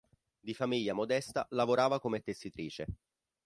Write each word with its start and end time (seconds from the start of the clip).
Di 0.41 0.55
famiglia 0.55 0.93
modesta, 0.93 1.45
lavorava 1.51 1.99
come 1.99 2.21
tessitrice. 2.21 2.87